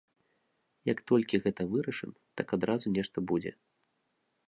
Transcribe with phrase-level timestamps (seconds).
[0.91, 2.11] Як толькі гэта вырашым,
[2.41, 3.51] так адразу нешта будзе.